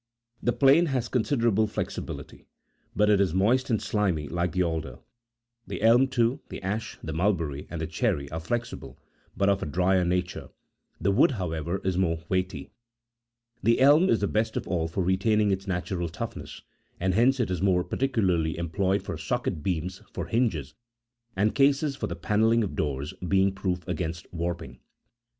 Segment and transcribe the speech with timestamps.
[0.41, 2.47] The plane has considerable flexibility,
[2.95, 4.93] but it is moist and slimy like the alder._
[5.67, 8.97] The elm, too, the ash, the mulberry, and the cherry, are flexible,
[9.37, 10.49] but of a drier nature;
[10.99, 12.71] the wood, however, is more weighty.
[13.61, 16.63] The elm is the best of all for retaining its natural toughness,
[16.99, 20.73] and hence it is more particularly employed for socket beams for hinges,
[21.35, 24.79] and cases for the pannelling of doors, being proof against warping.